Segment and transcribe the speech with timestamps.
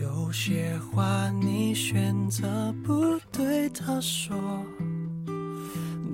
[0.00, 4.32] 有些话你选择不对他说，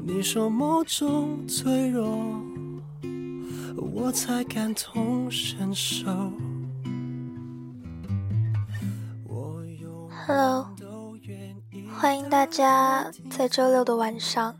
[0.06, 2.42] 你说某种脆弱，
[3.76, 6.06] 我才感同身受。
[10.26, 10.66] Hello，
[11.94, 14.56] 欢迎大家在周六的晚上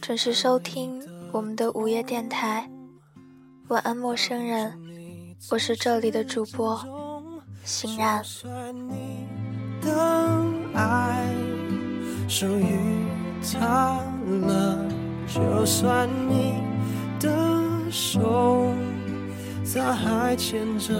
[0.00, 2.68] 准时收听我们的午夜电台。
[3.68, 4.76] 晚安，陌生人，
[5.52, 6.84] 我是这里的主播
[7.70, 8.20] 欣然。
[9.80, 10.42] 的
[10.74, 11.32] 爱
[12.28, 12.76] 属于
[13.40, 14.02] 他
[14.44, 14.84] 了，
[15.28, 16.54] 就算你
[17.20, 17.30] 的
[17.88, 18.74] 手
[19.72, 20.92] 他还牵着，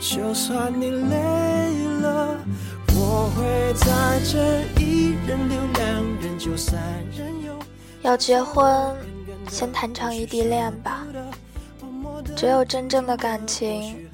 [0.00, 1.16] 就算你累
[2.00, 2.36] 了，
[2.88, 6.82] 我会在这一人留两人就三
[7.16, 7.56] 人游。
[8.02, 8.92] 要结婚，
[9.48, 11.06] 先谈场异地恋吧。
[12.34, 14.05] 只有真正的感情，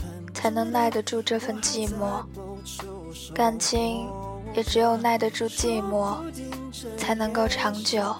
[0.43, 2.21] 才能耐得住这份寂寞。
[3.33, 4.09] 感情
[4.57, 6.19] 也只有耐得住寂寞，
[6.97, 8.13] 才能够长久。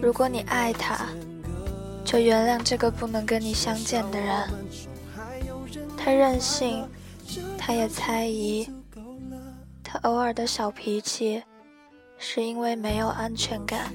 [0.00, 1.06] 如果你爱他，
[2.06, 4.48] 就原谅这个不能跟你相见的人。
[5.94, 6.88] 他任性，
[7.58, 8.66] 他也猜疑，
[9.84, 11.42] 他偶尔的小脾气，
[12.16, 13.92] 是因为没有安全感。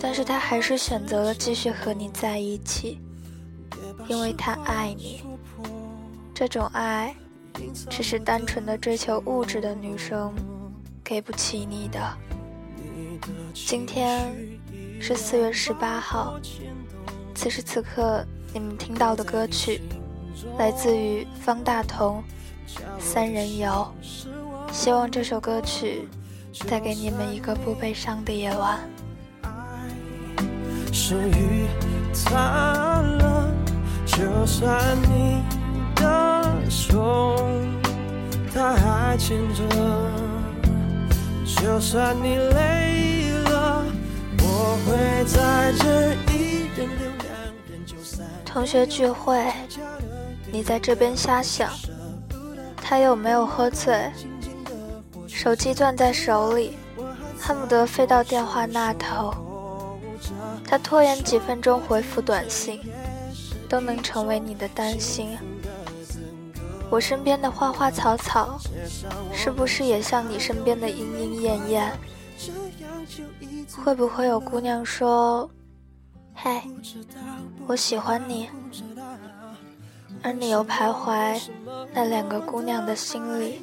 [0.00, 3.00] 但是他还是选择了继续和你在一起，
[4.08, 5.22] 因为他爱你。
[6.34, 7.14] 这种爱，
[7.88, 10.34] 只是单纯的追求物质的女生
[11.02, 11.98] 给不起你的。
[13.54, 14.34] 今天
[15.00, 16.38] 是四月十八号，
[17.34, 19.80] 此时此刻你们听到的歌曲，
[20.58, 22.22] 来自于方大同
[23.00, 23.92] 《三人游》。
[24.72, 26.06] 希望这首歌曲
[26.68, 28.78] 带给你们一个不悲伤的夜晚。
[30.92, 31.66] 属于
[32.12, 32.95] 他了，
[34.16, 35.44] 就算你
[35.96, 37.36] 的手
[38.54, 39.62] 他还牵着，
[41.44, 43.84] 就算你累了，
[44.38, 47.28] 我会在这一人留两
[47.70, 48.26] 人就散。
[48.42, 49.52] 同学聚会，
[50.50, 51.70] 你在这边瞎想，
[52.74, 54.10] 他有没有喝醉？
[55.28, 56.78] 手机攥在手里，
[57.38, 59.34] 恨不得飞到电话那头。
[60.66, 62.80] 他拖延几分钟回复短信，
[63.66, 65.36] 都能成为你的担心。
[66.88, 68.58] 我身边的花花草草，
[69.32, 71.92] 是不是也像你身边的莺莺燕燕？
[73.84, 75.50] 会不会有姑娘说
[76.32, 76.62] ：“嗨，
[77.66, 78.48] 我喜欢你。”
[80.22, 81.40] 而你又徘徊
[81.92, 83.60] 那两个姑娘的心里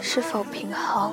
[0.00, 1.12] 是否平衡？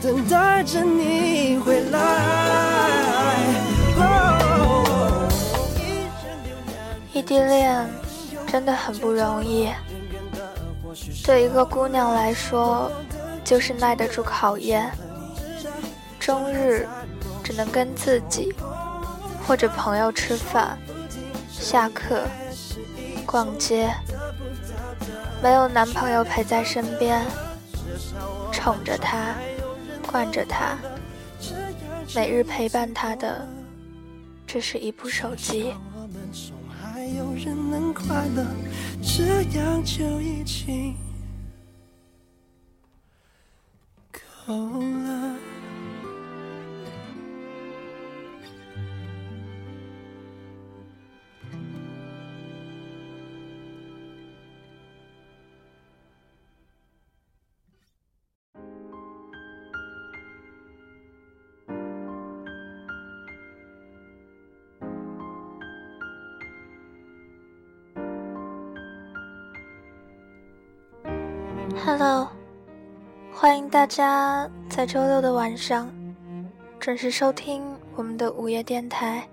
[0.00, 1.98] 等待着你回来。
[7.12, 7.84] 异地恋
[8.46, 9.70] 真的很不容易，
[11.24, 12.92] 对一个姑娘来说，
[13.44, 14.88] 就是耐得住考验。
[16.20, 16.86] 终日
[17.42, 18.54] 只能跟自己
[19.46, 20.78] 或者朋友吃饭、
[21.50, 22.22] 下课、
[23.26, 23.90] 逛街。
[25.42, 27.24] 没有男朋友陪在身边，
[28.52, 29.34] 宠着她，
[30.10, 30.78] 惯着他，
[32.14, 33.46] 每日陪伴他的，
[34.46, 35.74] 只是一部手机。
[36.80, 38.46] 还有人能快乐，
[39.02, 40.96] 这样就已经
[44.46, 44.54] 够
[45.04, 45.36] 了。
[73.78, 75.88] 大家在周六的晚上
[76.80, 77.62] 准时收听
[77.94, 79.24] 我们的午夜电台。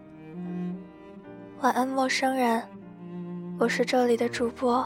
[1.62, 2.62] 晚安，陌生人，
[3.58, 4.86] 我是这里的主播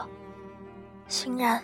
[1.08, 1.62] 欣然。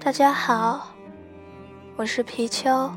[0.00, 0.91] 大家好，
[2.02, 2.90] 我是皮丘。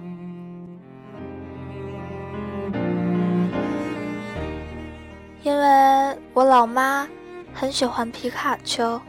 [5.44, 7.08] 因为我老妈
[7.54, 9.00] 很喜欢皮卡丘，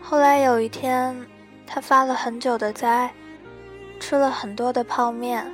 [0.00, 1.12] 后来有一天，
[1.66, 3.12] 她发了很久的呆，
[3.98, 5.44] 吃了很多的泡面，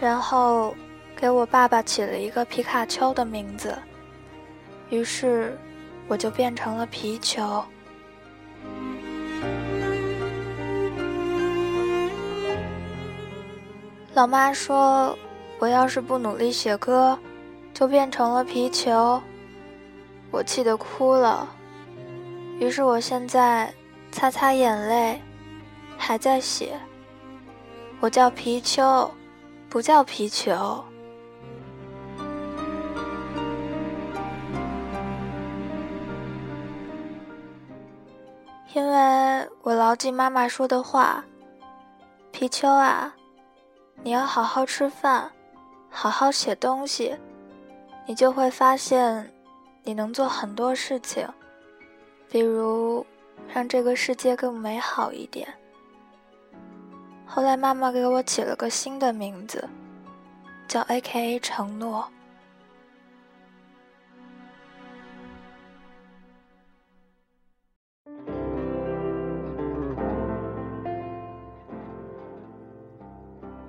[0.00, 0.72] 然后
[1.16, 3.76] 给我爸爸起了一个皮卡丘的名字，
[4.88, 5.58] 于是
[6.06, 7.64] 我就变成了皮球。
[14.14, 15.18] 老妈说，
[15.58, 17.18] 我要是不努力写歌，
[17.72, 19.20] 就变成了皮球。
[20.30, 21.48] 我气得哭了，
[22.60, 23.74] 于是我现在
[24.12, 25.20] 擦擦眼泪，
[25.98, 26.78] 还在写。
[27.98, 29.10] 我叫皮丘，
[29.68, 30.84] 不叫皮球。
[38.74, 41.24] 因为我牢记妈妈说的话
[42.30, 43.12] ：“皮丘啊，
[44.04, 45.32] 你要好好吃饭，
[45.88, 47.16] 好好写东西，
[48.06, 49.32] 你就会发现，
[49.82, 51.26] 你能做很多事情，
[52.28, 53.06] 比如
[53.48, 55.48] 让这个世界更美好一点。”
[57.24, 59.66] 后来妈妈给我起了个新的名字，
[60.68, 62.06] 叫 A.K.A 承诺。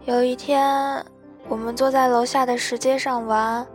[0.06, 1.04] 有一天，
[1.48, 3.66] 我们坐在楼下的石阶上玩，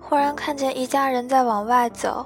[0.00, 2.24] 忽然看见一家人在往外走，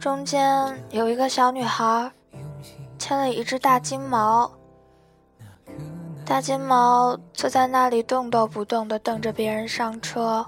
[0.00, 2.10] 中间有一个小女孩。
[2.98, 4.50] 牵了一只大金毛，
[6.24, 10.46] 大金毛坐在那里动都不动的等着别人上车。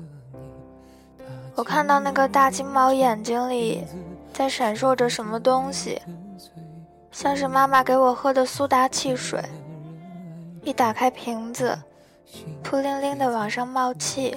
[1.56, 3.85] 我看到那个大金毛眼睛里
[4.32, 6.00] 在闪烁着什么东西，
[7.11, 9.43] 像是妈妈给我喝的苏打汽水。
[10.64, 11.78] 一打开瓶子，
[12.62, 14.34] 扑灵灵的往上冒气。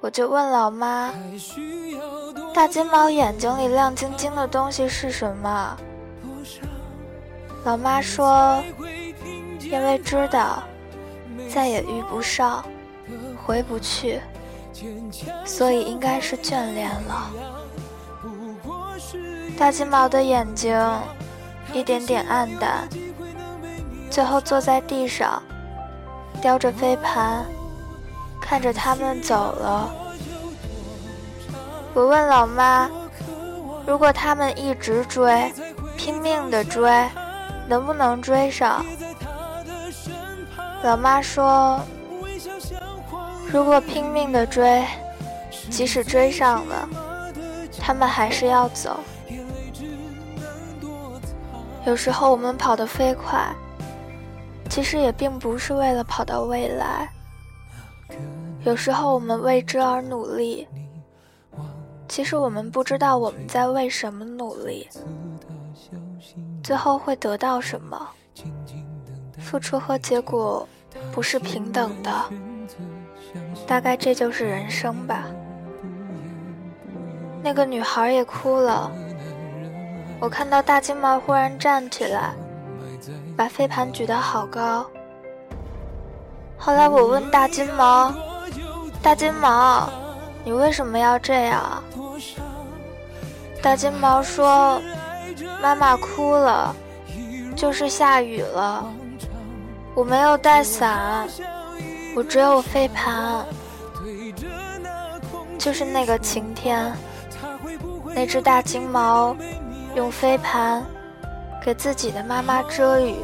[0.00, 1.12] 我就问老妈
[2.52, 5.76] ：“大金毛眼睛里亮晶晶的东西是什么？”
[7.64, 8.60] 老妈说
[9.62, 10.62] ：“因为知道
[11.48, 12.64] 再也遇不上，
[13.44, 14.20] 回不去，
[15.44, 17.30] 所以应该是眷恋了。”
[19.56, 20.76] 大金毛的眼睛
[21.72, 22.88] 一点点暗淡，
[24.16, 25.42] 最后坐在地上，
[26.40, 27.44] 叼着飞盘，
[28.40, 29.94] 看着他们走了。
[31.92, 32.88] 我问老妈
[33.86, 35.52] ：“如果他们一直追，
[35.98, 36.90] 拼命的追？”
[37.68, 38.82] 能不能追上？
[40.82, 41.78] 老妈说
[43.52, 44.82] ：“如果拼命的追，
[45.68, 46.88] 即使追上了，
[47.78, 48.98] 他们还是要走。
[51.84, 53.46] 有时候我们跑得飞快，
[54.68, 57.08] 其实也并不是为了跑到未来。
[58.64, 60.66] 有时候我们为之而努力，
[62.08, 64.88] 其实我们不知道我们在为什么努力。”
[66.62, 68.08] 最后会得到什么？
[69.38, 70.68] 付出和结果
[71.12, 72.10] 不是平等的，
[73.68, 75.26] 大概这就是人生吧。
[77.40, 78.90] 那个女孩也哭了。
[80.18, 82.34] 我看到大金毛忽然站起来，
[83.36, 84.86] 把飞盘举得好高。
[86.56, 88.12] 后来我问大金毛
[89.02, 89.88] ：“大金毛，
[90.44, 91.82] 你为什么要这样？”
[93.62, 94.80] 大金毛说。
[95.60, 96.74] 妈妈哭了，
[97.54, 98.84] 就是下雨了。
[99.94, 101.26] 我没有带伞，
[102.14, 103.44] 我只有飞盘。
[105.58, 106.94] 就是那个晴天，
[108.14, 109.36] 那只大金毛
[109.94, 110.84] 用飞盘
[111.66, 113.16] 给自己的妈妈遮雨。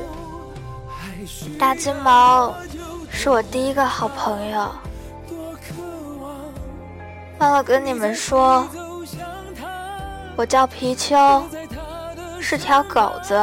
[1.57, 2.53] 大金毛
[3.09, 4.69] 是我第一个好朋友。
[7.39, 8.67] 忘了跟你们说，
[10.35, 11.17] 我叫皮丘。
[12.41, 13.41] 是条狗子，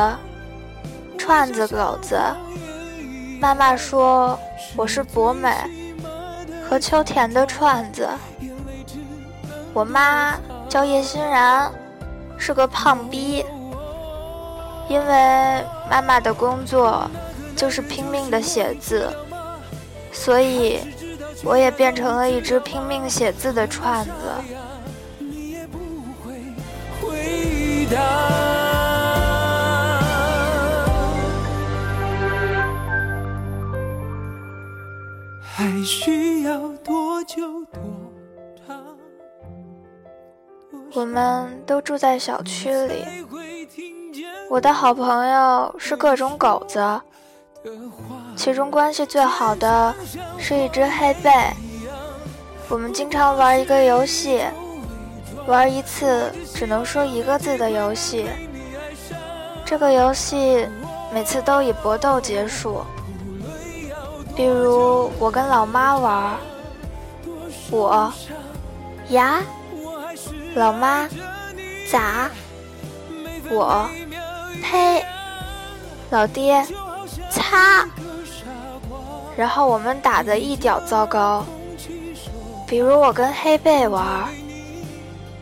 [1.17, 2.19] 串子狗子。
[3.39, 4.37] 妈妈说
[4.75, 5.55] 我是博美
[6.67, 8.09] 和秋田的串子。
[9.73, 10.35] 我妈
[10.67, 11.71] 叫叶欣然，
[12.37, 13.45] 是个胖逼。
[14.89, 17.09] 因为妈妈的工作
[17.55, 19.07] 就是拼命的写字，
[20.11, 20.79] 所以
[21.43, 24.11] 我也变成了一只拼命写字的串子。
[35.41, 37.81] 还需要多久多
[38.65, 38.77] 长？
[40.93, 43.05] 我们都住在小区里。
[44.49, 46.99] 我的好朋友是各种狗子，
[48.35, 49.93] 其中关系最好的
[50.39, 51.31] 是一只黑背。
[52.67, 54.41] 我们经常玩一个游戏，
[55.45, 58.27] 玩一次只能说一个字的游戏。
[59.63, 60.67] 这个游戏
[61.13, 62.81] 每次都以搏斗结束。
[64.35, 66.37] 比如我跟老妈玩，
[67.69, 68.11] 我
[69.09, 69.43] 呀，
[70.55, 71.07] 老妈
[71.91, 72.29] 咋？
[73.51, 73.89] 我
[74.61, 75.05] 呸，
[76.09, 76.65] 老爹
[77.29, 77.87] 擦。
[79.37, 81.45] 然后我们打得一屌糟糕。
[82.67, 84.29] 比如我跟黑贝玩，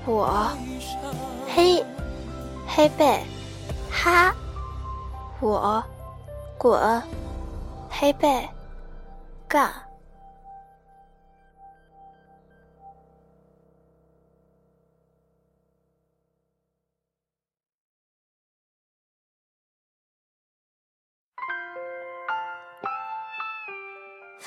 [0.06, 0.48] 我
[1.54, 1.84] 黑
[2.68, 3.20] 黑贝
[3.92, 4.34] 哈，
[5.42, 5.84] 我
[6.58, 7.02] 滚
[7.90, 8.48] 黑贝
[9.48, 9.87] 干。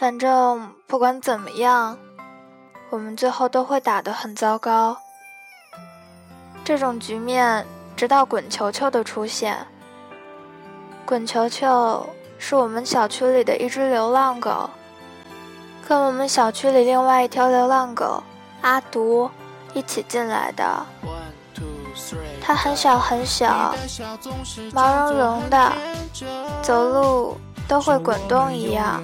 [0.00, 1.98] 反正不管怎么样，
[2.88, 4.96] 我们最后都会打得很糟糕。
[6.64, 9.66] 这种局面直到滚球球的出现。
[11.04, 14.70] 滚球球是我们小区里的一只流浪狗，
[15.86, 18.22] 跟我们小区里另外一条流浪狗
[18.62, 19.30] 阿独
[19.74, 20.64] 一起进来的。
[22.40, 23.74] 它很小很小，
[24.72, 25.72] 毛茸茸的，
[26.62, 27.36] 走路
[27.68, 29.02] 都会滚动一样。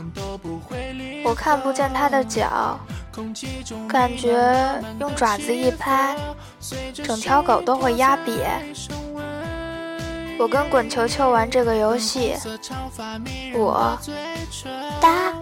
[1.26, 2.78] 我看不见它的脚，
[3.88, 6.16] 感觉用爪子一拍，
[7.02, 8.47] 整条狗都会压瘪。
[10.38, 12.37] 我跟滚球球玩这个游戏，
[13.54, 13.99] 我
[15.00, 15.33] 哒，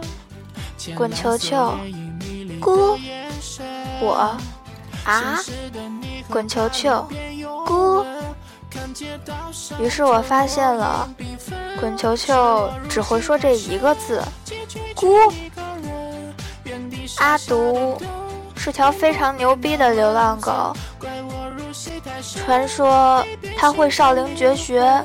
[0.97, 1.77] 滚球球
[2.63, 2.99] 咕，
[4.01, 4.35] 我
[5.05, 5.39] 啊，
[6.31, 7.07] 滚球球
[7.67, 8.07] 咕。
[9.79, 11.07] 于是我发现了，
[11.79, 14.23] 滚球球只会说这一个字，
[14.97, 15.31] 咕。
[17.25, 17.99] 阿独
[18.55, 20.77] 是条非常牛逼的流浪狗，
[22.45, 23.25] 传说
[23.57, 25.03] 它会少林绝学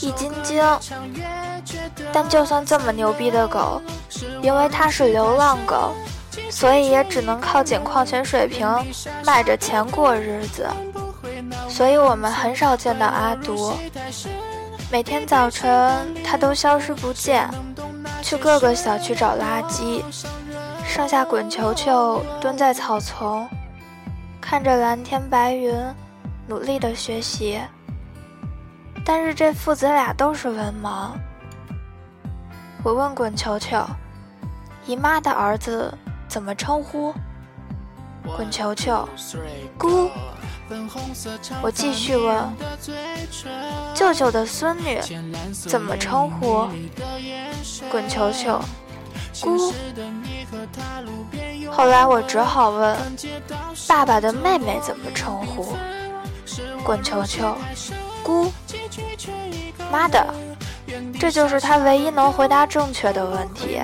[0.00, 0.64] 易筋经。
[2.10, 3.82] 但就算这么牛逼的狗，
[4.40, 5.92] 因为它是流浪狗，
[6.50, 8.66] 所以也只能靠捡矿泉水瓶
[9.22, 10.66] 卖着钱过日子。
[11.68, 13.74] 所以我们很少见到阿独，
[14.90, 17.46] 每天早晨它都消失不见，
[18.22, 20.02] 去各个小区找垃圾。
[20.88, 23.46] 剩下滚球球蹲在草丛，
[24.40, 25.70] 看着蓝天白云，
[26.46, 27.60] 努力的学习。
[29.04, 31.10] 但是这父子俩都是文盲。
[32.82, 33.84] 我问滚球球
[34.86, 35.92] ：“姨妈的儿子
[36.26, 37.14] 怎么称呼？”
[38.34, 39.06] 滚球球
[39.76, 40.10] ：“姑。”
[41.60, 42.44] 我继续问
[43.94, 44.98] ：“舅舅的孙女
[45.52, 46.66] 怎么称呼？”
[47.92, 48.58] 滚球球。
[49.40, 49.72] 姑，
[51.70, 52.96] 后来我只好问
[53.86, 55.76] 爸爸的妹妹怎么称呼。
[56.84, 57.54] 滚球球，
[58.22, 58.50] 姑，
[59.92, 60.26] 妈的，
[61.20, 63.80] 这就是他唯一能回答正确的问题。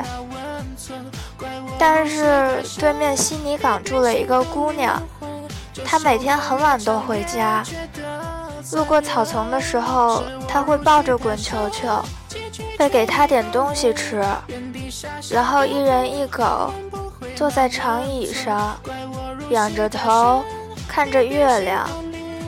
[1.78, 5.02] 但是对面悉尼港住了一个姑娘，
[5.84, 7.62] 她每天很晚都回家，
[8.72, 12.02] 路过草丛的时候，她会抱着滚球球，
[12.78, 14.24] 会给他点东西吃。
[15.30, 16.72] 然后一人一狗
[17.34, 18.78] 坐在长椅上，
[19.50, 20.44] 仰着头
[20.88, 21.88] 看着月亮，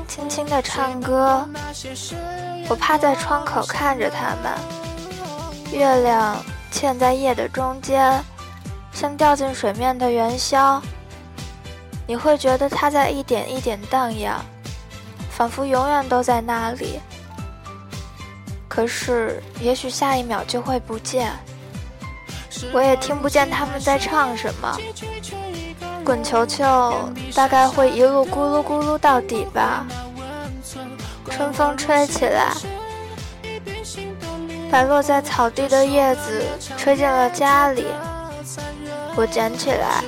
[0.07, 1.49] 轻轻地唱歌。
[2.69, 4.53] 我趴在窗口看着他们，
[5.73, 6.37] 月亮
[6.73, 8.23] 嵌在夜的中间，
[8.93, 10.81] 像掉进水面的元宵。
[12.07, 14.41] 你会觉得它在一点一点荡漾，
[15.31, 17.01] 仿佛永远都在那里。
[18.77, 21.33] 可是，也许下一秒就会不见。
[22.75, 24.79] 我也听不见他们在唱什么。
[26.05, 26.93] 滚球球
[27.35, 29.87] 大概会一路咕噜咕噜到底吧。
[31.31, 32.53] 春风吹起来，
[34.71, 36.45] 把落在草地的叶子
[36.77, 37.87] 吹进了家里。
[39.17, 40.05] 我捡起来，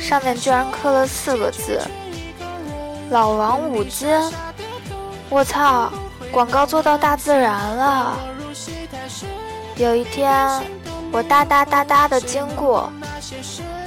[0.00, 1.80] 上面居然刻了四个字：
[3.10, 4.08] 老王五金。
[5.30, 5.92] 我操，
[6.34, 8.18] 广告做到大自然了。
[9.76, 10.60] 有一天。
[11.12, 12.90] 我哒哒哒哒的经过，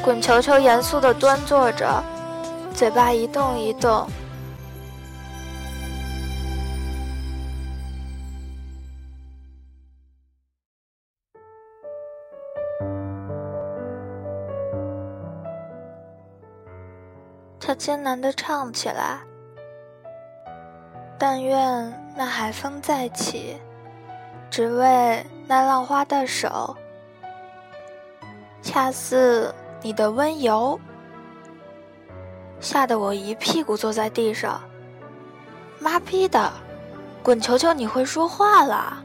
[0.01, 2.01] 滚球球严肃的端坐着，
[2.73, 4.07] 嘴巴一动一动。
[17.59, 19.19] 他艰难的唱起来
[21.19, 23.55] ：“但愿那海风再起，
[24.49, 26.75] 只为那浪花的手。”
[28.63, 30.79] 恰似你的温柔，
[32.59, 34.59] 吓得我一屁股坐在地上。
[35.79, 36.51] 妈逼的，
[37.21, 38.97] 滚球球，你会说话了？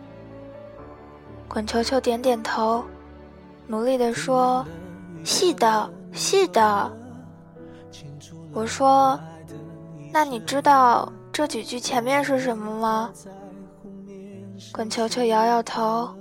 [1.46, 2.82] 滚球球点点头，
[3.66, 4.66] 努力地说
[5.22, 6.90] ：“是的，是的。”
[8.54, 9.20] 我说
[10.10, 13.10] ：“那你知道这几句前面是什么吗？”
[14.72, 16.14] 滚球球摇摇头：“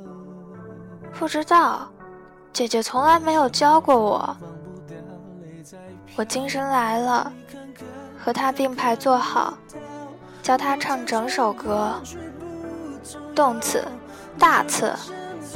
[1.19, 1.87] 不知道，
[2.53, 4.37] 姐姐从来没有教过我。”
[6.15, 7.31] 我精神来了，
[8.17, 9.53] 和他并排坐好，
[10.41, 11.93] 教他唱整首歌。
[13.33, 13.83] 动词，
[14.37, 14.93] 大词，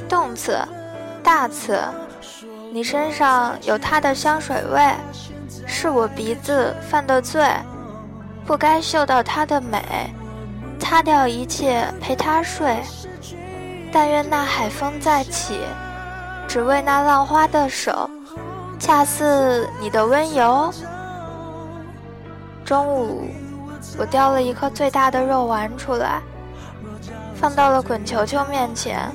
[0.07, 0.57] 动词，
[1.24, 1.77] 大词。
[2.71, 4.93] 你身上有他的香水味，
[5.65, 7.45] 是我鼻子犯的罪，
[8.45, 9.81] 不该嗅到他的美，
[10.79, 12.77] 擦掉一切陪他睡。
[13.91, 15.59] 但愿那海风再起，
[16.47, 18.09] 只为那浪花的手，
[18.77, 20.71] 恰似你的温柔。
[22.63, 23.29] 中午，
[23.97, 26.21] 我叼了一颗最大的肉丸出来。
[27.35, 29.11] 放到了滚球球面前，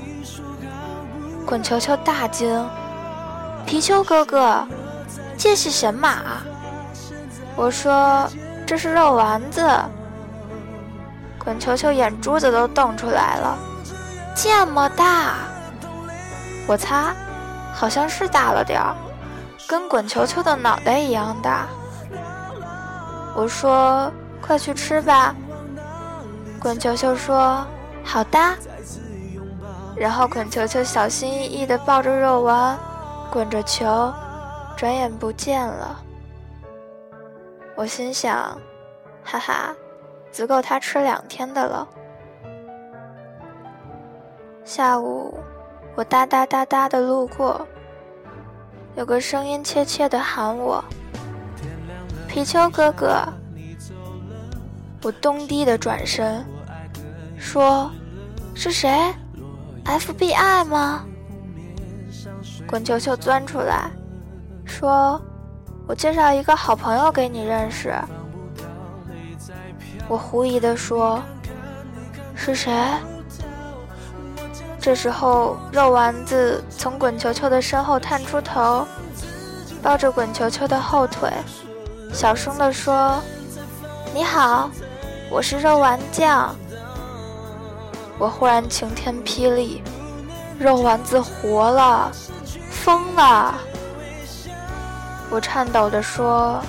[1.47, 2.69] 滚球球大惊
[3.67, 4.67] ：“皮丘哥哥，
[5.39, 6.19] 这是神马？”
[7.57, 8.29] 我说
[8.71, 9.69] ：“这是肉丸子。”
[11.43, 13.59] 滚球球眼珠子都瞪出来了，
[14.37, 15.39] 这么大！
[16.69, 17.13] 我擦，
[17.75, 18.95] 好像是大了点儿，
[19.67, 21.67] 跟滚球球的脑袋一样大。
[23.35, 24.09] 我说
[24.41, 25.35] ：“快去吃吧。”
[26.63, 27.67] 滚球球说。
[28.05, 28.39] 好的，
[29.97, 32.79] 然后滚球球小心翼翼地抱着肉丸，
[33.33, 34.13] 滚着球，
[34.77, 36.01] 转眼不见了。
[37.81, 38.61] 我心想，
[39.25, 39.75] 哈哈，
[40.31, 41.89] 足够他吃两天的了。
[44.67, 45.39] 下午，
[45.95, 47.67] 我哒哒哒哒的路过，
[48.97, 50.85] 有个声音怯怯的喊我
[52.29, 53.27] ：“皮丘哥哥。”
[55.03, 56.45] 我咚地的转身。
[57.39, 57.91] 说
[58.55, 58.91] ：“是谁
[59.87, 61.07] ？FBI 吗？”
[62.69, 63.91] 滚球球钻出来，
[64.67, 65.19] 说
[65.91, 67.93] ：“我介绍一个好朋友给你认识。”
[70.07, 71.21] 我狐疑的说
[72.33, 72.73] ：“是谁？”
[74.79, 78.87] 这时候，肉丸子从滚球球的身后探出头，
[79.83, 81.29] 抱着滚球球的后腿，
[82.13, 83.21] 小声地说
[84.15, 84.71] ：“你好，
[85.29, 86.55] 我是肉丸酱。”
[88.17, 89.83] 我忽然晴天霹雳，
[90.57, 92.13] 肉丸子活了，
[92.71, 93.55] 疯了！
[95.31, 96.61] 我颤抖地说：“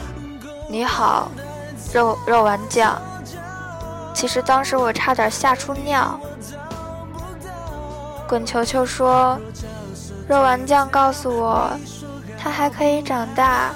[0.69, 1.31] 你好，
[1.91, 3.01] 肉肉丸酱。”
[4.13, 6.19] 其实当时我差点吓出尿。
[8.27, 9.39] 滚球球说
[10.29, 11.71] ：“肉丸酱告诉我，
[12.37, 13.71] 它还可以长大，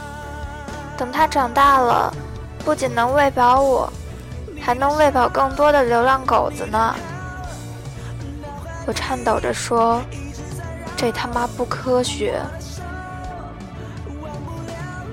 [0.95, 2.13] 等它长大了，
[2.63, 3.91] 不仅能喂饱我，
[4.62, 6.95] 还能喂饱更多的流浪狗子呢。”
[8.86, 10.00] 我颤抖着说
[10.95, 12.39] ：“这他妈不科学。”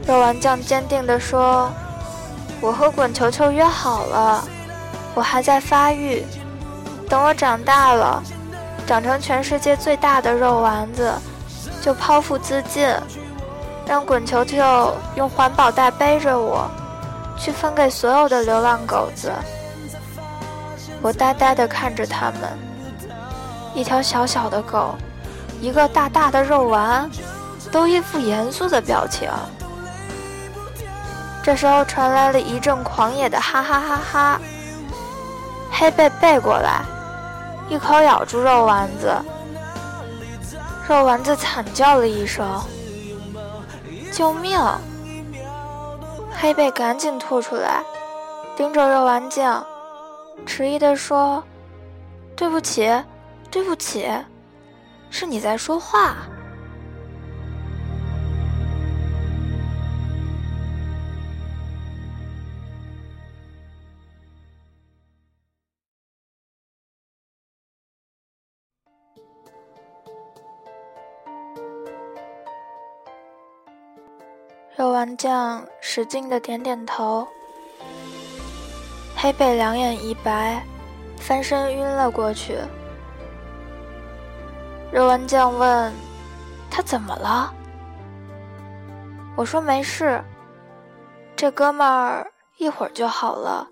[0.07, 1.71] 肉丸酱坚定地说
[2.61, 4.45] ：“我和滚球球约好了，
[5.15, 6.25] 我还在发育，
[7.09, 8.23] 等我长大了，
[8.87, 11.13] 长成全世界最大的肉丸子，
[11.81, 12.89] 就剖腹自尽，
[13.87, 16.69] 让滚球球用环保袋背着我，
[17.39, 19.33] 去分给所有的流浪狗子。”
[21.01, 22.41] 我呆呆地看着他们。
[23.75, 24.95] 一条小小的狗，
[25.61, 27.09] 一个大大的肉丸，
[27.71, 29.31] 都一副严肃的表情。
[31.43, 34.41] 这时候传来了一阵狂野的哈哈哈哈。
[35.71, 36.83] 黑贝背过来，
[37.69, 39.15] 一口咬住肉丸子，
[40.89, 42.47] 肉丸子惨叫了一声
[44.13, 44.61] ：“救命！”
[46.39, 47.83] 黑贝赶紧吐出来，
[48.57, 49.65] 盯着肉丸酱，
[50.47, 51.43] 迟疑地说
[52.37, 52.91] ：“对不起。”
[53.53, 54.11] 对不起，
[55.11, 56.15] 是你在说话。
[75.03, 77.27] 丸酱使劲的点点头，
[79.17, 80.65] 黑贝两眼一白，
[81.17, 82.57] 翻身晕了过去。
[84.93, 85.93] 肉丸酱问
[86.71, 87.53] ：“他怎么了？”
[89.35, 90.23] 我说：“没事，
[91.35, 93.67] 这哥们儿一会儿就好了，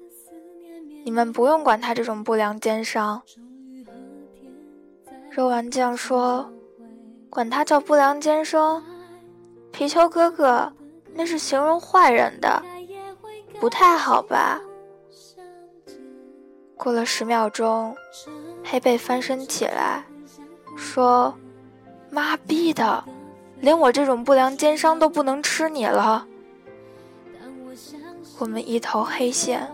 [1.05, 3.23] 你们不用管他这种不良奸商。”
[5.31, 6.51] 肉丸酱说
[7.31, 8.83] ：“管他叫不良奸商，
[9.71, 10.73] 皮丘哥哥，
[11.15, 12.63] 那是形容坏人的，
[13.61, 14.61] 不太好吧？”
[16.77, 17.95] 过了十秒钟，
[18.65, 20.05] 黑贝翻身起来。
[20.77, 21.35] 说
[22.11, 23.05] ：“妈逼的，
[23.61, 26.27] 连我这种不良奸商都不能吃你了。
[28.39, 29.71] 我们一头黑线，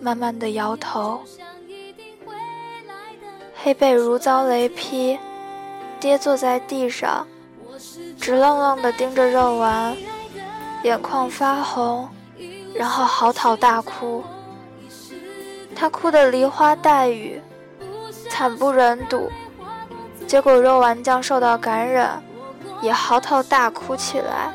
[0.00, 1.20] 慢慢的摇头。
[3.54, 5.16] 黑贝如遭雷劈，
[6.00, 7.24] 跌坐在地上，
[8.20, 9.96] 直愣愣的盯着肉丸，
[10.84, 12.06] 眼眶发红，
[12.74, 14.22] 然后嚎啕大哭。
[15.74, 17.40] 他哭得梨花带雨，
[18.28, 19.32] 惨不忍睹。
[20.26, 22.22] 结果肉丸酱受到感染，
[22.82, 24.52] 也嚎啕大哭起来。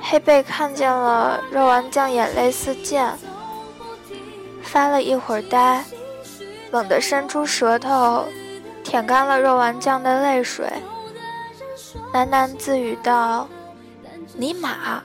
[0.00, 3.12] 黑贝看见了肉丸酱，眼泪似溅，
[4.62, 5.84] 发了一会儿呆。
[6.72, 8.24] 猛地伸出舌头，
[8.82, 10.66] 舔干了肉丸酱的泪水，
[12.14, 13.46] 喃喃自语道
[14.36, 15.02] ：“尼玛，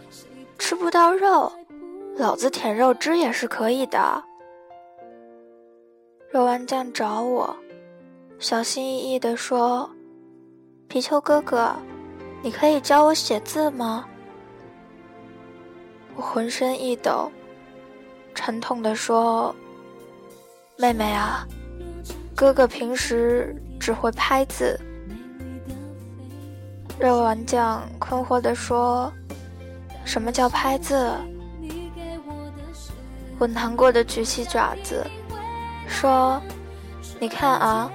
[0.58, 1.50] 吃不到肉，
[2.18, 4.22] 老子舔肉汁也是可以的。”
[6.30, 7.56] 肉丸酱找我，
[8.40, 9.90] 小心翼翼地说
[10.90, 11.74] ：“皮丘哥哥，
[12.42, 14.06] 你可以教我写字吗？”
[16.16, 17.32] 我浑身一抖，
[18.36, 19.56] 沉痛地说。
[20.78, 21.48] 妹妹啊，
[22.36, 24.80] 哥哥平时只会拍字。
[27.00, 29.12] 肉丸酱困惑地说
[30.06, 31.12] ：“什么叫拍字？”
[33.40, 35.06] 我难过的举起爪子，
[35.88, 36.42] 说
[37.20, 37.90] ：“你看啊，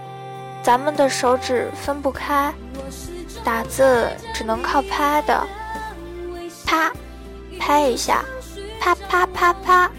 [0.62, 2.52] 咱们的手指分不开，
[3.44, 5.46] 打字只能靠拍的，
[6.64, 6.90] 啪，
[7.60, 8.24] 拍一下，
[8.80, 9.90] 啪啪啪啪，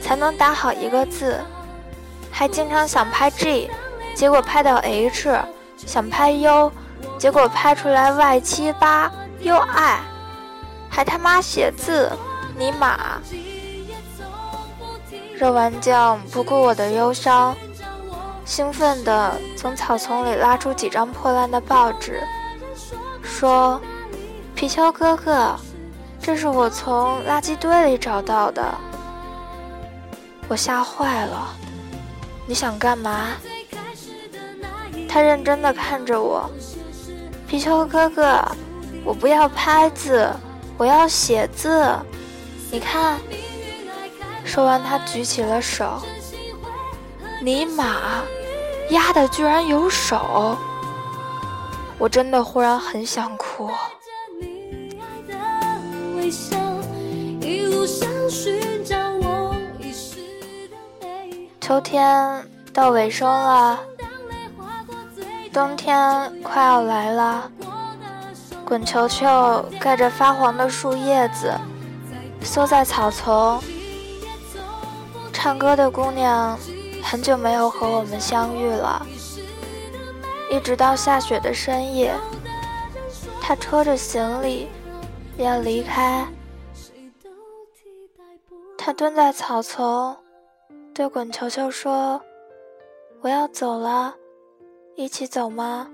[0.00, 1.38] 才能打好一个字。”
[2.32, 3.70] 还经常想拍 G，
[4.14, 5.38] 结果拍到 H；
[5.76, 6.72] 想拍 U，
[7.16, 9.08] 结果拍出来 Y 七八
[9.40, 9.98] UI。
[10.94, 12.08] 还他妈写字，
[12.56, 13.18] 尼玛！
[15.36, 17.56] 肉丸酱不顾我的忧伤，
[18.44, 22.22] 兴奋地从草丛里拉出几张破烂的报纸，
[23.24, 23.80] 说
[24.54, 25.56] ：“皮丘哥哥，
[26.20, 28.64] 这是我从垃圾堆里找到的。”
[30.46, 31.48] 我吓坏了。
[32.46, 33.30] 你想干嘛？
[35.08, 36.48] 他认真的看着我，
[37.48, 38.40] 皮丘哥哥，
[39.04, 40.30] 我不要拍字，
[40.76, 41.96] 我要写字。
[42.70, 43.20] 你看，
[44.44, 46.02] 说完他举起了手。
[47.40, 48.22] 尼玛，
[48.90, 50.56] 丫的居然有手！
[51.98, 53.70] 我真的忽然很想哭。
[61.60, 63.78] 秋天到尾声了，
[65.52, 67.50] 冬天快要来了。
[68.66, 71.52] 滚球球盖着发黄的树叶子，
[72.42, 73.62] 缩在草丛。
[75.32, 76.58] 唱歌的姑娘
[77.02, 79.06] 很久没有和我们相遇了。
[80.50, 82.14] 一直到下雪的深夜，
[83.40, 84.68] 她拖着行李
[85.36, 86.26] 要离开。
[88.78, 90.16] 她蹲在草丛。
[90.94, 92.20] 对滚球球说
[93.20, 94.14] ：“我要走了，
[94.94, 95.88] 一起走吗？”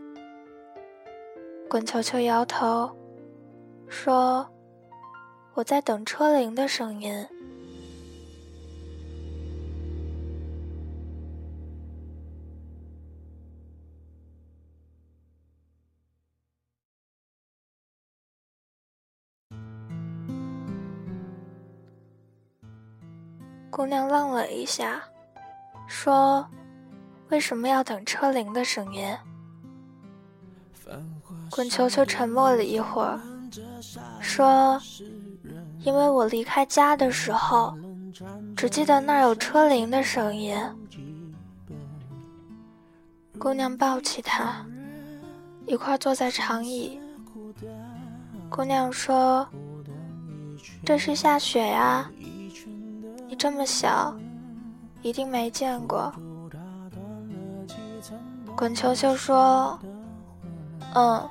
[1.70, 2.90] 滚球球摇头，
[3.86, 4.44] 说
[5.54, 7.14] ：“我在等车铃的声音。”
[23.70, 25.00] 姑娘愣了一下，
[25.86, 26.44] 说
[27.30, 29.16] ：“为什么要等车铃的声音？”
[31.50, 33.20] 滚球球沉默了一会儿，
[34.20, 34.80] 说
[35.84, 37.76] ：“因为我离开家的时候，
[38.56, 40.56] 只记得那儿有车铃的声音。”
[43.38, 44.64] 姑娘抱起他，
[45.66, 47.00] 一块坐在长椅。
[48.48, 49.46] 姑娘说
[50.84, 52.10] ：“这是下雪呀。”
[53.28, 54.14] 你这么小，
[55.02, 56.12] 一定没见过。
[58.56, 59.78] 滚球球说
[60.94, 61.28] ：“嗯，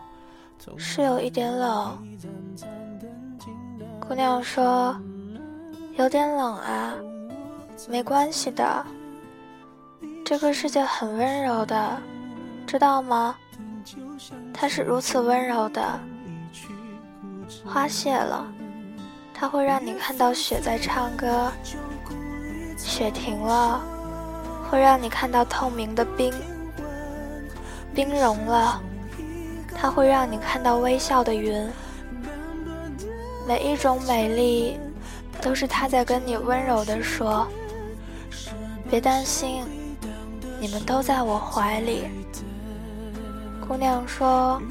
[0.77, 1.97] 是有一点冷。”
[4.07, 4.95] 姑娘说
[5.97, 6.93] ：“有点冷啊，
[7.87, 8.85] 没关系的。
[10.25, 11.97] 这个世界很温柔的，
[12.65, 13.35] 知道吗？
[14.53, 15.99] 它是如此温柔的。
[17.65, 18.45] 花谢了。”
[19.33, 21.49] 它会让你看到雪在唱歌，
[22.75, 23.81] 雪停了，
[24.69, 26.33] 会让你看到透明的冰，
[27.95, 28.81] 冰融了，
[29.79, 31.65] 它会让你看到微笑的云。
[33.47, 34.77] 每一种美丽，
[35.41, 37.47] 都是它在跟你温柔地说
[38.91, 39.63] ：“别担心，
[40.59, 42.09] 你们都在我怀里。”
[43.65, 44.61] 姑娘说：“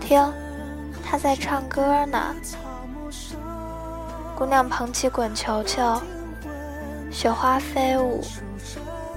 [0.00, 0.20] 听，
[1.04, 2.34] 他在唱歌呢。
[4.34, 6.00] 姑娘捧起滚球球，
[7.10, 8.22] 雪花飞舞，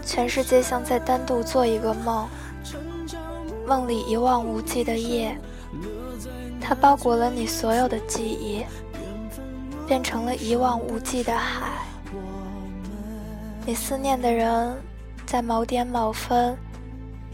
[0.05, 2.27] 全世界像在单独做一个梦，
[3.65, 5.37] 梦里一望无际的夜，
[6.59, 8.63] 它包裹了你所有的记忆，
[9.87, 11.71] 变成了一望无际的海。
[13.65, 14.75] 你思念的人，
[15.25, 16.57] 在某点某分，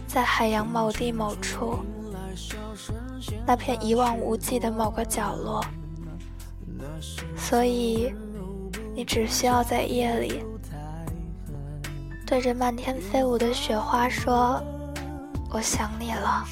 [0.07, 1.79] 在海洋某地某处，
[3.45, 5.65] 那片一望无际的某个角落。
[7.35, 8.13] 所以，
[8.93, 10.43] 你只需要在夜里，
[12.27, 14.61] 对着漫天飞舞的雪花说
[15.49, 16.45] ：“我想你了。”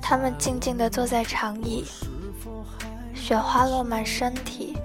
[0.00, 1.84] 他们静静地坐在长椅，
[3.14, 4.76] 雪花落满身体。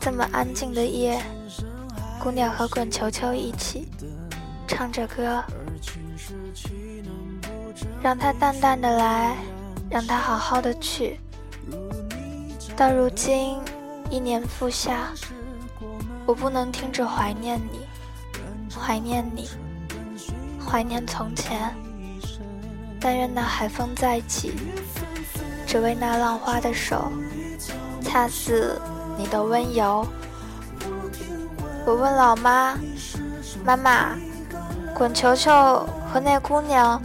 [0.00, 1.20] 这么安静的夜，
[2.20, 3.88] 姑娘和滚球球一起
[4.66, 5.42] 唱着歌，
[8.02, 9.36] 让它淡淡的来。
[9.88, 11.20] 让他好好的去。
[12.76, 13.56] 到如今，
[14.10, 15.12] 一年复夏，
[16.26, 17.85] 我不能停止怀念你，
[18.78, 19.48] 怀念你，
[20.64, 21.74] 怀念从前。
[23.00, 24.54] 但愿那海风再起，
[25.66, 27.10] 只为那浪花的手，
[28.02, 28.80] 恰似
[29.18, 30.06] 你的温柔。
[31.84, 32.76] 我问老妈
[33.64, 34.16] ：“妈妈，
[34.94, 35.52] 滚球球
[36.10, 37.00] 和那姑娘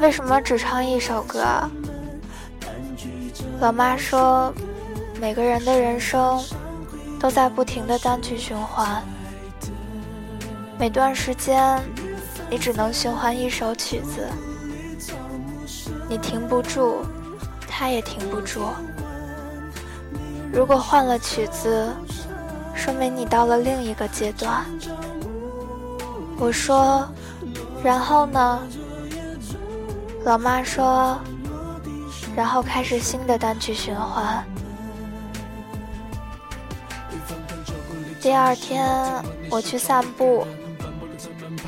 [0.00, 1.44] 为什么只唱一首歌？”
[3.60, 4.52] 老妈说
[5.20, 6.42] ：“每个人的人生
[7.20, 9.02] 都在不停的单曲循环，
[10.78, 11.80] 每段时间
[12.50, 14.28] 你只能循环一首曲子，
[16.08, 17.04] 你停不住，
[17.68, 18.60] 他也停不住。
[20.52, 21.88] 如果换了曲子，
[22.74, 24.64] 说明你到了另一个阶段。”
[26.38, 27.08] 我说
[27.82, 28.62] ：“然后呢？”
[30.24, 31.18] 老妈说。
[32.34, 34.42] 然后开始新的单曲循环。
[38.22, 38.88] 第二天
[39.50, 40.46] 我去散步，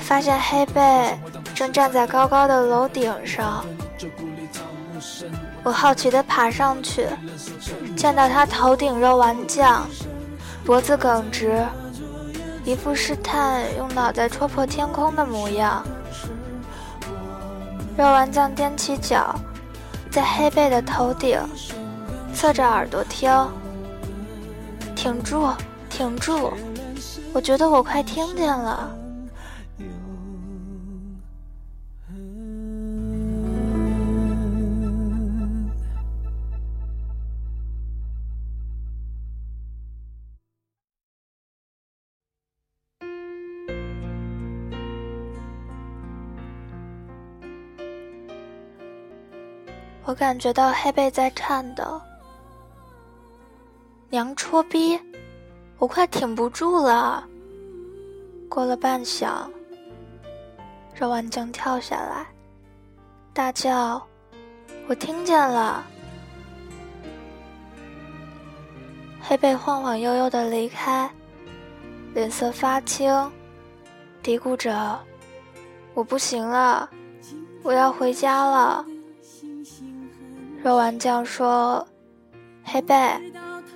[0.07, 1.19] 发现黑贝
[1.55, 3.65] 正站在高高的楼顶上。
[5.63, 7.09] 我好奇地爬上去，
[7.97, 9.87] 见到他头顶肉丸酱，
[10.63, 11.65] 脖子耿直，
[12.65, 15.83] 一副试探用脑袋戳破天空的模样。
[17.97, 19.35] 肉丸酱踮起脚。
[20.11, 21.41] 在黑贝的头顶，
[22.33, 23.29] 侧着耳朵听。
[24.95, 25.49] 挺住，
[25.91, 26.53] 挺住！
[27.33, 28.89] 我觉得我快听见了。
[50.15, 52.01] 我感觉到黑贝在颤抖，
[54.11, 54.97] 娘戳逼，
[55.77, 57.25] 我快挺不住了。
[58.49, 59.51] 过了半晌，
[60.95, 62.29] 肉丸酱跳下来，
[63.33, 64.01] 大叫
[64.87, 65.85] ：“我听见了！”
[69.21, 71.11] 黑贝晃晃悠悠的离开，
[72.15, 73.13] 脸色发青，
[74.23, 74.97] 嘀咕着
[75.93, 76.89] ：“我不行了，
[77.65, 78.87] 我要回家了。”
[80.65, 81.87] 肉丸酱说
[82.65, 82.97] ：“黑贝，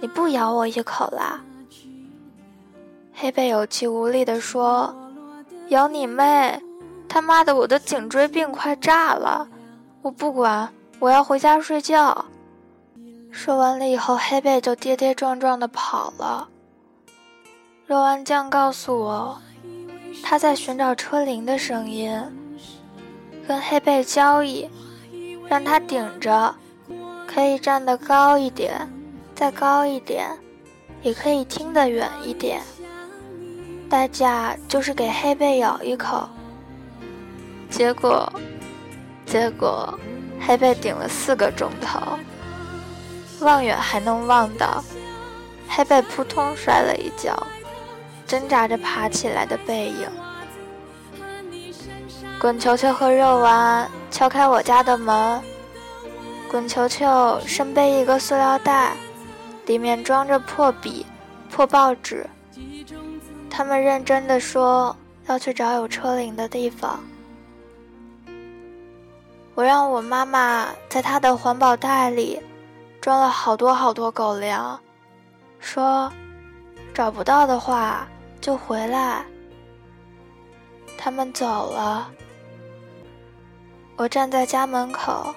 [0.00, 1.38] 你不咬我一口啦？”
[3.12, 4.96] 黑贝有气无力地说
[5.68, 6.58] ：“咬你妹！
[7.06, 9.46] 他妈的，我的颈椎病快炸了！
[10.00, 12.24] 我不管，我要回家睡觉。”
[13.30, 16.48] 说完了以后，黑贝就跌跌撞撞地跑了。
[17.84, 19.38] 肉丸酱告诉我，
[20.22, 22.18] 他在寻找车铃的声音，
[23.46, 24.66] 跟黑贝交易，
[25.46, 26.54] 让他顶着。
[27.38, 28.92] 可以站得高一点，
[29.32, 30.28] 再高一点，
[31.02, 32.60] 也可以听得远一点。
[33.88, 36.28] 代价就是给黑贝咬一口。
[37.70, 38.28] 结果，
[39.24, 39.96] 结果，
[40.44, 42.00] 黑贝顶了四个钟头，
[43.38, 44.82] 望远还能望到
[45.68, 47.40] 黑贝扑通摔了一跤，
[48.26, 50.08] 挣扎着爬起来的背影。
[52.40, 55.40] 滚球球和肉丸敲开我家的门。
[56.50, 58.96] 滚球球身背一个塑料袋，
[59.66, 61.04] 里面装着破笔、
[61.50, 62.26] 破报纸。
[63.50, 67.00] 他们认真的说要去找有车铃的地方。
[69.54, 72.40] 我让我妈妈在她的环保袋里
[72.98, 74.80] 装了好多好多狗粮，
[75.60, 76.10] 说
[76.94, 78.08] 找不到的话
[78.40, 79.22] 就回来。
[80.96, 82.10] 他们走了。
[83.96, 85.34] 我站在家门口，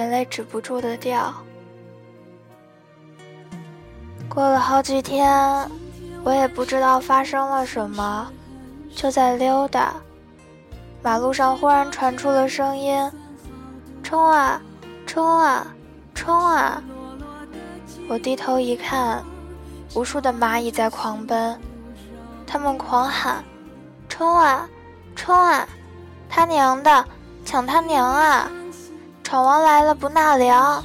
[0.00, 1.30] 眼泪止不住的掉。
[4.30, 5.70] 过了好几天，
[6.24, 8.26] 我也不知道发生了什么，
[8.96, 9.92] 就在溜达。
[11.02, 13.12] 马路上忽然传出了声音
[14.02, 14.58] ：“冲啊，
[15.06, 15.66] 冲啊，
[16.14, 16.82] 冲啊！”
[18.08, 19.22] 我低头一看，
[19.94, 21.60] 无数的蚂蚁在狂奔，
[22.46, 23.44] 它们狂喊
[24.08, 24.66] ：“冲啊，
[25.14, 25.68] 冲啊！
[26.26, 27.04] 他娘的！”
[27.44, 28.50] 抢他娘啊！
[29.30, 30.82] 闯王来了不纳凉。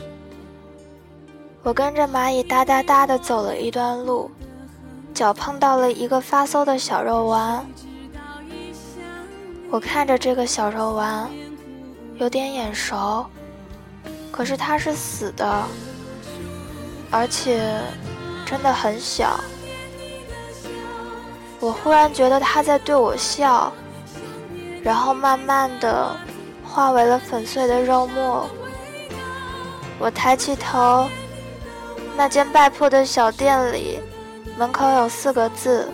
[1.63, 4.29] 我跟着蚂蚁哒哒哒的走了一段路，
[5.15, 7.65] 脚碰到了一个发馊的小肉丸。
[9.71, 11.27] 我看着这个小肉丸，
[12.17, 13.25] 有点眼熟，
[14.31, 15.63] 可是它是死的，
[17.09, 17.81] 而且
[18.45, 19.39] 真的很小。
[21.59, 23.73] 我忽然觉得它在对我笑，
[24.83, 26.15] 然后慢慢的。
[26.75, 28.49] 化为了粉碎的肉末。
[29.97, 31.07] 我抬起头，
[32.17, 33.97] 那间败破的小店里，
[34.57, 35.89] 门口有四个字：“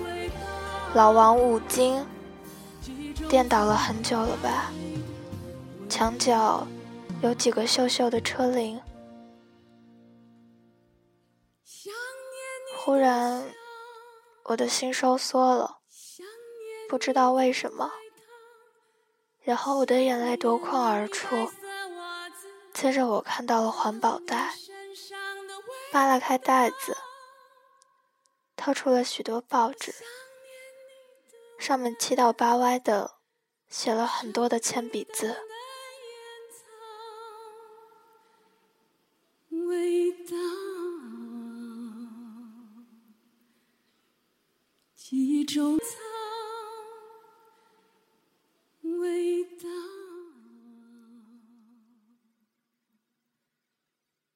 [0.95, 2.03] 老王五金。”
[3.29, 4.71] 店倒了很久了吧？
[5.87, 6.65] 墙角
[7.21, 8.81] 有几个锈锈的车铃。
[12.79, 13.43] 忽然，
[14.45, 15.77] 我的心收缩了，
[16.89, 17.91] 不知道为什么。
[19.43, 21.51] 然后我的眼泪夺眶而出，
[22.73, 24.53] 接着我看到了环保袋，
[25.91, 26.95] 扒拉开袋子，
[28.55, 29.93] 掏出了许多报纸，
[31.57, 33.15] 上面七倒八歪的
[33.67, 35.35] 写了很多的铅笔字。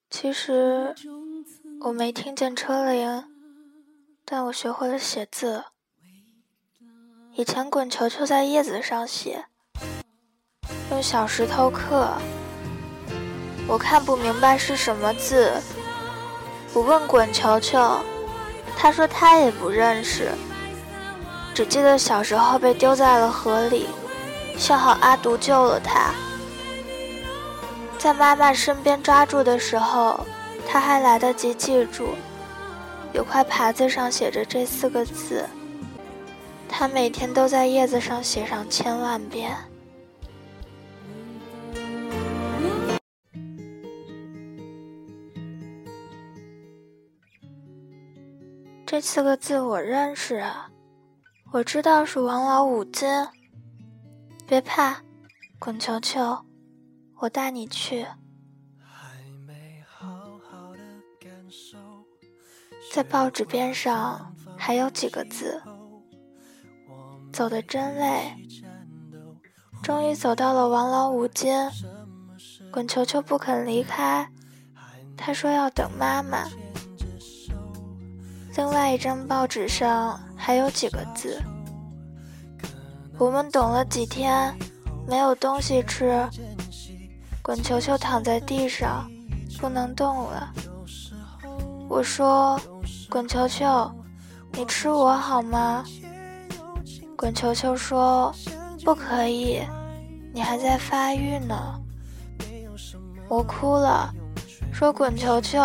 [0.09, 0.95] 其实
[1.81, 3.25] 我没听见车铃，
[4.23, 5.65] 但我学会了写字。
[7.33, 9.45] 以前滚球球在叶子上写，
[10.89, 12.13] 用小石头刻。
[13.67, 15.51] 我看不明白是什么字，
[16.73, 17.99] 我问滚球球，
[18.77, 20.31] 他说他也不认识，
[21.53, 23.87] 只记得小时候被丢在了河里，
[24.57, 26.13] 幸好阿独救了他。
[27.97, 30.25] 在妈妈身边抓住的时候，
[30.67, 32.09] 他还来得及记住，
[33.13, 35.45] 有块牌子上写着这四个字。
[36.69, 39.55] 他每天都在叶子上写上千万遍。
[48.85, 50.69] 这四个字我认识啊，
[51.51, 53.07] 我知道是王老五金。
[54.47, 54.97] 别怕，
[55.57, 56.37] 滚球球。
[57.15, 58.05] 我带你去，
[62.93, 65.59] 在报纸边上还有几个字
[67.33, 68.35] ：“走的真累。”
[69.81, 71.71] 终于走到了王老五间，
[72.71, 74.29] 滚球球不肯离开，
[75.17, 76.47] 他说要等妈妈。
[78.55, 81.41] 另外一张报纸上还有几个字
[83.17, 84.53] ：“我们等了几天，
[85.07, 86.27] 没有东西吃。”
[87.41, 89.09] 滚球球躺在地上，
[89.59, 90.51] 不能动了。
[91.87, 92.59] 我说
[93.09, 93.91] ：“滚球球，
[94.53, 95.85] 你吃我好吗？”
[97.15, 98.33] 滚球球说
[98.83, 99.61] ：“不可以，
[100.33, 101.79] 你还在发育呢。”
[103.29, 104.13] 我哭了，
[104.73, 105.59] 说：“滚球球，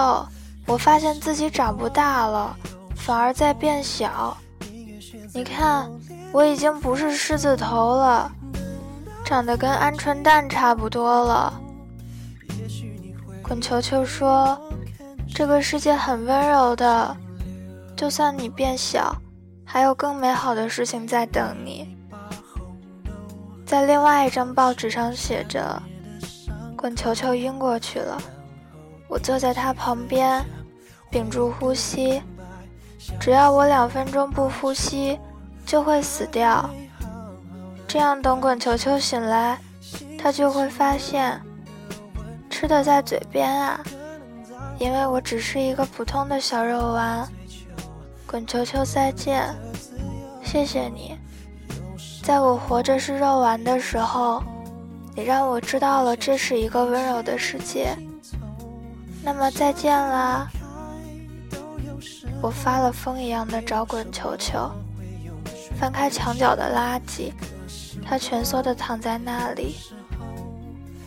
[0.66, 2.56] 我发现自己长不大了，
[2.94, 4.36] 反而在变小。
[5.34, 5.90] 你看，
[6.32, 8.30] 我已经不是狮子头了，
[9.24, 11.60] 长得跟鹌鹑蛋差不多了。”
[13.42, 14.60] 滚球球说
[15.34, 17.16] ：“这个世界很温柔的，
[17.96, 19.16] 就算你变小，
[19.64, 21.96] 还有更美好的事情在等你。”
[23.66, 25.82] 在另外一张报纸上写着
[26.76, 28.20] ：“滚球球晕过去了。”
[29.08, 30.44] 我坐在他旁边，
[31.10, 32.22] 屏住呼吸。
[33.18, 35.18] 只要我两分钟不呼吸，
[35.64, 36.68] 就会死掉。
[37.86, 39.58] 这样等滚球球醒来，
[40.18, 41.40] 他就会发现。
[42.48, 43.80] 吃的在嘴边啊，
[44.78, 47.26] 因为我只是一个普通的小肉丸。
[48.26, 49.54] 滚球球再见，
[50.42, 51.18] 谢谢你，
[52.22, 54.42] 在我活着是肉丸的时候，
[55.16, 57.96] 你让我知道了这是一个温柔的世界。
[59.22, 60.48] 那么再见啦！
[62.42, 64.70] 我发了疯一样的找滚球球，
[65.80, 67.32] 翻开墙角的垃圾，
[68.04, 69.76] 他蜷缩的躺在那里。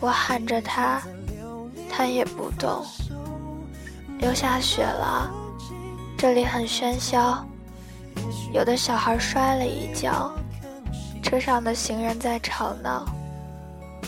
[0.00, 1.00] 我喊着他，
[1.88, 2.84] 他也不动。
[4.18, 5.30] 又下雪了，
[6.18, 7.46] 这里很喧嚣，
[8.52, 10.32] 有的小孩摔了一跤，
[11.22, 13.06] 车上的行人在吵闹，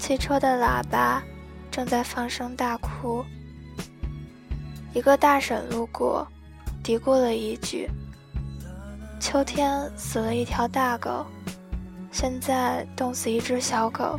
[0.01, 1.23] 汽车的喇叭
[1.71, 3.25] 正在放声大哭。
[4.93, 6.27] 一个大婶路过，
[6.83, 7.89] 嘀咕了一句
[9.19, 11.25] ：“秋天死了一条大狗，
[12.13, 14.19] 现在冻死一只小狗，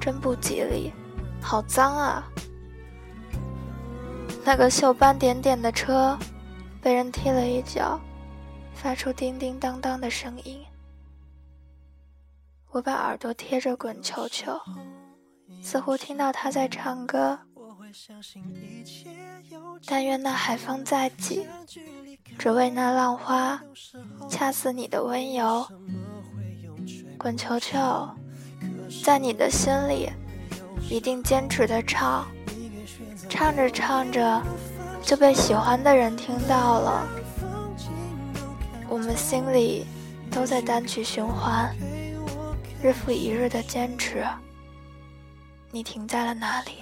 [0.00, 0.92] 真不吉利，
[1.40, 2.26] 好脏啊！”
[4.44, 6.18] 那个锈斑点点的车，
[6.80, 8.00] 被人踢了一脚，
[8.72, 10.64] 发出叮叮当当的声音。
[12.70, 14.58] 我把耳朵贴着滚球球，
[15.60, 17.38] 似乎听到他在唱歌。
[19.86, 21.46] 但愿那海风再起，
[22.38, 23.60] 只为那浪花
[24.28, 25.66] 掐死你的温柔。
[27.18, 28.08] 滚球球，
[29.04, 30.08] 在你的心里，
[30.88, 32.26] 一定坚持的唱。
[33.28, 34.42] 唱着唱着，
[35.02, 37.08] 就被喜欢的人听到了。
[38.88, 39.86] 我们心里
[40.30, 41.74] 都在单曲循环，
[42.82, 44.24] 日复一日的坚持。
[45.70, 46.78] 你停在了哪里？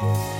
[0.00, 0.33] Bye.